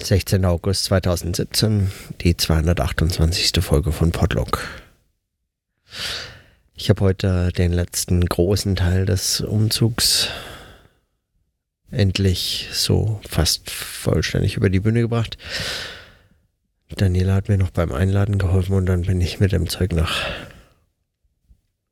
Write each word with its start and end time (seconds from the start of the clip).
16. 0.00 0.44
August 0.44 0.84
2017, 0.84 1.90
die 2.20 2.36
228. 2.36 3.62
Folge 3.62 3.92
von 3.92 4.12
Podlog. 4.12 4.66
Ich 6.74 6.88
habe 6.88 7.00
heute 7.00 7.52
den 7.52 7.72
letzten 7.72 8.24
großen 8.24 8.76
Teil 8.76 9.06
des 9.06 9.40
Umzugs 9.40 10.28
endlich 11.90 12.68
so 12.72 13.20
fast 13.28 13.70
vollständig 13.70 14.56
über 14.56 14.70
die 14.70 14.80
Bühne 14.80 15.00
gebracht. 15.00 15.36
Daniela 16.96 17.34
hat 17.34 17.48
mir 17.48 17.58
noch 17.58 17.70
beim 17.70 17.92
Einladen 17.92 18.38
geholfen 18.38 18.74
und 18.74 18.86
dann 18.86 19.02
bin 19.02 19.20
ich 19.20 19.40
mit 19.40 19.52
dem 19.52 19.68
Zeug 19.68 19.92
nach 19.92 20.26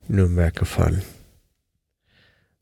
Nürnberg 0.09 0.55
gefahren. 0.55 1.03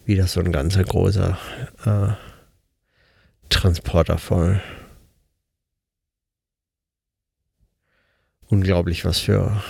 Wieder 0.04 0.26
so 0.26 0.40
ein 0.40 0.52
ganzer 0.52 0.84
großer 0.84 1.38
äh, 1.84 3.48
Transporter 3.50 4.18
voll. 4.18 4.60
Unglaublich, 8.48 9.04
was 9.04 9.18
für 9.20 9.62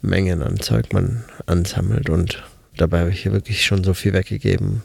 Mengen 0.00 0.42
an 0.42 0.60
Zeug 0.60 0.92
man 0.92 1.24
ansammelt 1.46 2.08
und 2.08 2.42
dabei 2.76 3.00
habe 3.00 3.10
ich 3.10 3.22
hier 3.22 3.32
wirklich 3.32 3.64
schon 3.64 3.84
so 3.84 3.94
viel 3.94 4.12
weggegeben, 4.12 4.82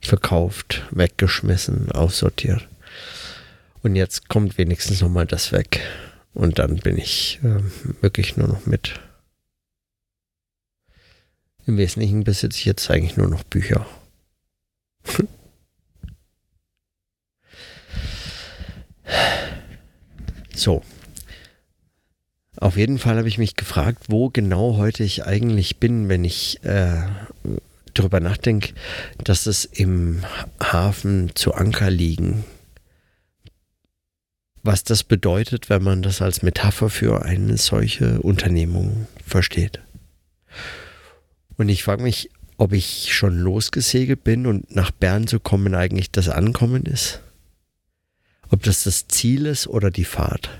verkauft, 0.00 0.82
weggeschmissen, 0.90 1.92
aussortiert. 1.92 2.68
Und 3.82 3.96
jetzt 3.96 4.28
kommt 4.28 4.58
wenigstens 4.58 5.00
nochmal 5.00 5.26
das 5.26 5.52
weg. 5.52 5.80
Und 6.34 6.58
dann 6.58 6.76
bin 6.76 6.98
ich 6.98 7.40
äh, 7.42 7.60
wirklich 8.02 8.36
nur 8.36 8.46
noch 8.48 8.66
mit. 8.66 9.00
Im 11.66 11.76
Wesentlichen 11.76 12.24
besitze 12.24 12.58
ich 12.58 12.64
jetzt 12.64 12.90
eigentlich 12.90 13.16
nur 13.16 13.28
noch 13.28 13.42
Bücher. 13.44 13.86
so. 20.54 20.82
Auf 22.60 22.76
jeden 22.76 22.98
Fall 22.98 23.16
habe 23.16 23.28
ich 23.28 23.38
mich 23.38 23.56
gefragt, 23.56 24.04
wo 24.08 24.28
genau 24.28 24.76
heute 24.76 25.02
ich 25.02 25.24
eigentlich 25.24 25.78
bin, 25.78 26.10
wenn 26.10 26.24
ich 26.24 26.62
äh, 26.62 27.02
darüber 27.94 28.20
nachdenke, 28.20 28.74
dass 29.24 29.46
es 29.46 29.64
im 29.64 30.22
Hafen 30.62 31.32
zu 31.34 31.54
Anker 31.54 31.90
liegen. 31.90 32.44
Was 34.62 34.84
das 34.84 35.04
bedeutet, 35.04 35.70
wenn 35.70 35.82
man 35.82 36.02
das 36.02 36.20
als 36.20 36.42
Metapher 36.42 36.90
für 36.90 37.24
eine 37.24 37.56
solche 37.56 38.20
Unternehmung 38.20 39.06
versteht. 39.26 39.80
Und 41.56 41.70
ich 41.70 41.82
frage 41.82 42.02
mich, 42.02 42.28
ob 42.58 42.74
ich 42.74 43.14
schon 43.14 43.38
losgesegelt 43.38 44.22
bin 44.22 44.46
und 44.46 44.76
nach 44.76 44.90
Bern 44.90 45.26
zu 45.26 45.40
kommen 45.40 45.74
eigentlich 45.74 46.10
das 46.10 46.28
Ankommen 46.28 46.84
ist. 46.84 47.20
Ob 48.50 48.62
das 48.64 48.84
das 48.84 49.08
Ziel 49.08 49.46
ist 49.46 49.66
oder 49.66 49.90
die 49.90 50.04
Fahrt. 50.04 50.50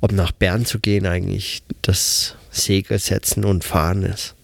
Ob 0.00 0.12
nach 0.12 0.32
Bern 0.32 0.64
zu 0.64 0.80
gehen 0.80 1.06
eigentlich 1.06 1.62
das 1.82 2.36
Segel 2.50 2.98
setzen 2.98 3.44
und 3.44 3.64
fahren 3.64 4.02
ist. 4.02 4.34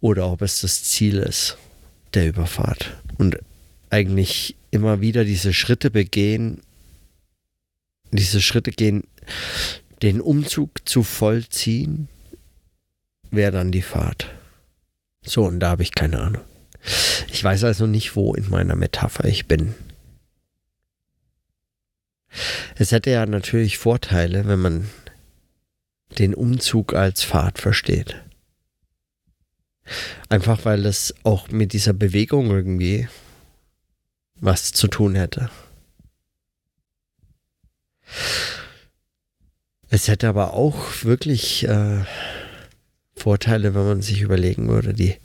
Oder 0.00 0.30
ob 0.30 0.42
es 0.42 0.60
das 0.60 0.84
Ziel 0.84 1.18
ist 1.18 1.56
der 2.12 2.28
Überfahrt. 2.28 2.96
Und 3.18 3.38
eigentlich 3.90 4.56
immer 4.70 5.00
wieder 5.00 5.24
diese 5.24 5.52
Schritte 5.52 5.90
begehen, 5.90 6.60
diese 8.10 8.40
Schritte 8.40 8.70
gehen, 8.70 9.04
den 10.02 10.20
Umzug 10.20 10.86
zu 10.88 11.02
vollziehen, 11.02 12.08
wäre 13.30 13.52
dann 13.52 13.72
die 13.72 13.82
Fahrt. 13.82 14.28
So, 15.24 15.44
und 15.44 15.60
da 15.60 15.70
habe 15.70 15.82
ich 15.82 15.94
keine 15.94 16.20
Ahnung. 16.20 16.42
Ich 17.32 17.42
weiß 17.42 17.64
also 17.64 17.86
nicht, 17.86 18.14
wo 18.14 18.34
in 18.34 18.50
meiner 18.50 18.76
Metapher 18.76 19.24
ich 19.24 19.46
bin. 19.46 19.74
Es 22.76 22.92
hätte 22.92 23.10
ja 23.10 23.26
natürlich 23.26 23.78
Vorteile, 23.78 24.46
wenn 24.46 24.60
man 24.60 24.90
den 26.18 26.34
Umzug 26.34 26.94
als 26.94 27.22
Fahrt 27.22 27.58
versteht. 27.58 28.16
Einfach 30.28 30.64
weil 30.64 30.86
es 30.86 31.14
auch 31.24 31.48
mit 31.50 31.72
dieser 31.72 31.92
Bewegung 31.92 32.50
irgendwie 32.50 33.08
was 34.36 34.72
zu 34.72 34.88
tun 34.88 35.14
hätte. 35.14 35.50
Es 39.88 40.08
hätte 40.08 40.28
aber 40.28 40.54
auch 40.54 41.04
wirklich 41.04 41.68
äh, 41.68 42.04
Vorteile, 43.14 43.74
wenn 43.74 43.86
man 43.86 44.02
sich 44.02 44.22
überlegen 44.22 44.68
würde, 44.68 44.92
die, 44.92 45.16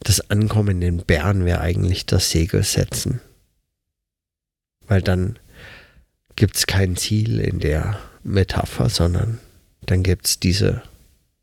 das 0.00 0.30
Ankommen 0.30 0.82
in 0.82 0.98
Bern 0.98 1.44
wäre 1.44 1.60
eigentlich 1.60 2.06
das 2.06 2.30
Segel 2.30 2.62
setzen. 2.64 3.20
Weil 4.86 5.02
dann 5.02 5.38
gibt 6.36 6.56
es 6.56 6.66
kein 6.66 6.96
Ziel 6.96 7.40
in 7.40 7.58
der 7.58 7.98
Metapher, 8.22 8.88
sondern 8.88 9.40
dann 9.82 10.02
gibt 10.02 10.26
es 10.26 10.40
diese 10.40 10.82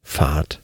Fahrt, 0.04 0.62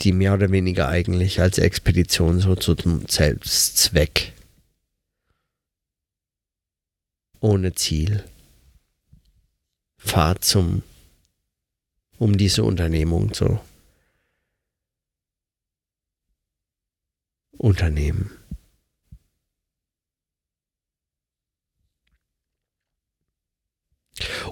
die 0.00 0.12
mehr 0.12 0.34
oder 0.34 0.50
weniger 0.50 0.88
eigentlich 0.88 1.40
als 1.40 1.58
Expedition 1.58 2.40
so 2.40 2.54
zum 2.54 3.06
Selbstzweck 3.08 4.32
ohne 7.40 7.74
Ziel 7.74 8.24
Fahrt 9.96 10.44
zum 10.44 10.82
um 12.18 12.36
diese 12.36 12.64
Unternehmung 12.64 13.32
zu 13.32 13.60
unternehmen. 17.52 18.30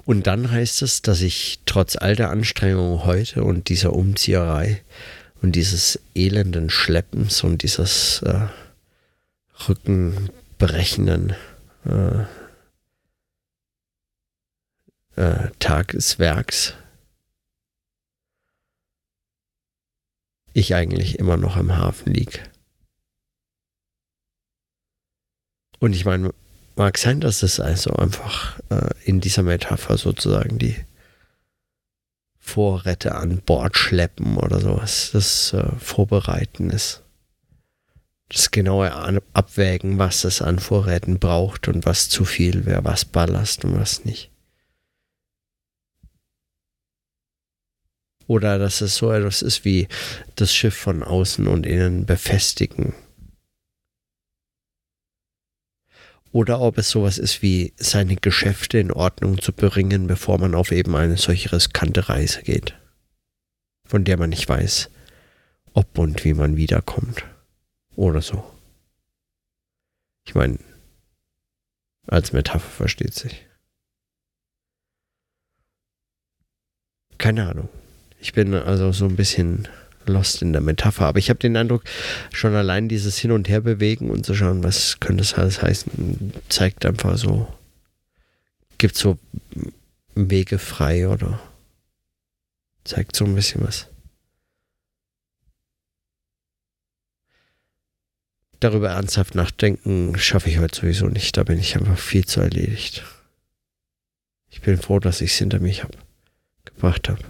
Und 0.07 0.25
dann 0.25 0.49
heißt 0.51 0.83
es, 0.83 1.01
dass 1.01 1.19
ich 1.19 1.59
trotz 1.65 1.97
all 1.97 2.15
der 2.15 2.29
Anstrengungen 2.29 3.03
heute 3.03 3.43
und 3.43 3.67
dieser 3.67 3.91
Umzieherei 3.91 4.81
und 5.41 5.51
dieses 5.51 5.99
elenden 6.15 6.69
Schleppens 6.69 7.43
und 7.43 7.61
dieses 7.61 8.21
äh, 8.21 8.47
Rückenbrechenden 9.67 11.35
äh, 11.83 12.23
äh, 15.21 15.49
Tageswerks 15.59 16.75
ich 20.53 20.73
eigentlich 20.73 21.19
immer 21.19 21.35
noch 21.35 21.57
im 21.57 21.75
Hafen 21.75 22.13
liege. 22.13 22.39
Und 25.79 25.93
ich 25.93 26.05
meine, 26.05 26.33
mag 26.77 26.97
sein, 26.97 27.19
dass 27.19 27.43
es 27.43 27.59
also 27.59 27.91
einfach 27.93 28.59
äh, 28.69 28.91
in 29.03 29.19
dieser 29.19 29.43
Metapher 29.43 29.97
sozusagen 29.97 30.59
die 30.59 30.75
Vorräte 32.39 33.15
an 33.15 33.41
Bord 33.41 33.77
schleppen 33.77 34.37
oder 34.37 34.61
sowas, 34.61 35.09
das 35.11 35.53
äh, 35.53 35.67
Vorbereiten 35.79 36.69
ist. 36.69 37.03
Das 38.29 38.51
genaue 38.51 38.91
Abwägen, 39.33 39.97
was 39.99 40.23
es 40.23 40.41
an 40.41 40.59
Vorräten 40.59 41.17
braucht 41.17 41.67
und 41.67 41.85
was 41.85 42.09
zu 42.09 42.25
viel 42.25 42.65
wäre, 42.65 42.83
was 42.83 43.05
Ballast 43.05 43.63
und 43.65 43.79
was 43.79 44.05
nicht. 44.05 44.29
Oder 48.27 48.59
dass 48.59 48.81
es 48.81 48.97
so 48.97 49.11
etwas 49.11 49.41
ist 49.41 49.63
wie 49.63 49.87
das 50.35 50.53
Schiff 50.53 50.75
von 50.75 51.03
außen 51.03 51.47
und 51.47 51.65
innen 51.65 52.05
befestigen 52.05 52.93
oder 56.31 56.59
ob 56.59 56.77
es 56.77 56.89
sowas 56.89 57.17
ist 57.17 57.41
wie 57.41 57.73
seine 57.77 58.15
Geschäfte 58.15 58.79
in 58.79 58.91
Ordnung 58.91 59.41
zu 59.41 59.53
bringen, 59.53 60.07
bevor 60.07 60.39
man 60.39 60.55
auf 60.55 60.71
eben 60.71 60.95
eine 60.95 61.17
solche 61.17 61.51
riskante 61.51 62.09
Reise 62.09 62.43
geht, 62.43 62.75
von 63.85 64.03
der 64.03 64.17
man 64.17 64.29
nicht 64.29 64.47
weiß, 64.47 64.89
ob 65.73 65.97
und 65.97 66.23
wie 66.25 66.33
man 66.33 66.57
wiederkommt 66.57 67.23
oder 67.95 68.21
so. 68.21 68.43
Ich 70.25 70.35
meine, 70.35 70.59
als 72.07 72.33
Metapher 72.33 72.69
versteht 72.69 73.13
sich. 73.13 73.45
Keine 77.17 77.49
Ahnung. 77.49 77.69
Ich 78.19 78.33
bin 78.33 78.53
also 78.53 78.91
so 78.91 79.05
ein 79.05 79.15
bisschen 79.15 79.67
lost 80.07 80.41
in 80.41 80.53
der 80.53 80.61
Metapher. 80.61 81.05
Aber 81.05 81.19
ich 81.19 81.29
habe 81.29 81.39
den 81.39 81.57
Eindruck, 81.57 81.83
schon 82.33 82.55
allein 82.55 82.89
dieses 82.89 83.17
Hin- 83.17 83.31
und 83.31 83.49
Herbewegen 83.49 84.09
und 84.09 84.25
zu 84.25 84.33
schauen, 84.33 84.63
was 84.63 84.99
könnte 84.99 85.21
das 85.21 85.35
alles 85.35 85.61
heißen, 85.61 86.33
zeigt 86.49 86.85
einfach 86.85 87.17
so, 87.17 87.47
gibt 88.77 88.95
so 88.95 89.17
Wege 90.15 90.59
frei 90.59 91.07
oder 91.07 91.39
zeigt 92.83 93.15
so 93.15 93.25
ein 93.25 93.35
bisschen 93.35 93.63
was. 93.63 93.87
Darüber 98.59 98.89
ernsthaft 98.89 99.35
nachdenken 99.35 100.17
schaffe 100.17 100.49
ich 100.49 100.57
heute 100.57 100.79
sowieso 100.79 101.07
nicht. 101.07 101.37
Da 101.37 101.43
bin 101.43 101.59
ich 101.59 101.75
einfach 101.75 101.99
viel 101.99 102.25
zu 102.25 102.41
erledigt. 102.41 103.03
Ich 104.49 104.61
bin 104.61 104.77
froh, 104.77 104.99
dass 104.99 105.21
ich 105.21 105.31
es 105.31 105.37
hinter 105.37 105.59
mich 105.59 105.83
hab, 105.83 105.95
gebracht 106.65 107.09
habe. 107.09 107.23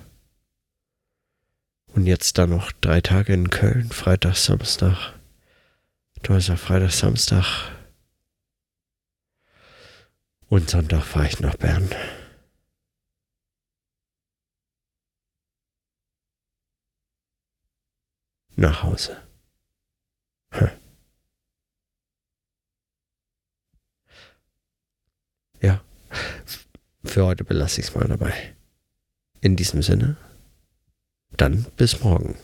Und 1.98 2.06
jetzt 2.06 2.38
dann 2.38 2.52
noch 2.52 2.72
drei 2.74 3.02
Tage 3.02 3.34
in 3.34 3.50
Köln, 3.50 3.90
Freitag, 3.90 4.36
Samstag. 4.36 5.16
Donnerstag, 6.22 6.60
Freitag, 6.60 6.92
Samstag. 6.92 7.72
Und 10.48 10.70
Sonntag 10.70 11.04
fahre 11.04 11.26
ich 11.26 11.40
nach 11.40 11.56
Bern. 11.56 11.90
Nach 18.56 18.84
Hause. 18.84 19.18
Hm. 20.52 20.70
Ja, 25.64 25.82
für 27.04 27.26
heute 27.26 27.44
belasse 27.44 27.82
ich 27.82 27.88
es 27.88 27.96
mal 27.96 28.08
dabei. 28.08 28.56
In 29.42 29.56
diesem 29.56 29.82
Sinne, 29.82 30.16
dann 31.38 31.66
bis 31.78 32.04
morgen. 32.04 32.36